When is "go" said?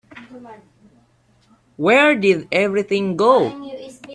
3.15-3.51